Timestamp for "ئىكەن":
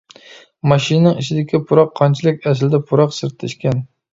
3.53-3.89